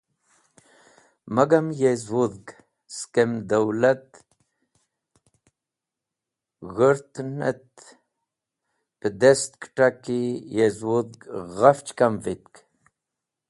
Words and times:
Magam, 1.35 1.67
yezwudh, 1.81 2.49
skem 2.97 3.31
dawlat 3.49 4.07
g̃hũrtn 6.75 7.31
et 7.51 7.75
pẽdest 8.99 9.51
kẽtaki 9.61 10.21
yezwudhg 10.55 11.21
ghafch 11.57 11.91
kam 11.97 12.13
vitk. 12.23 12.53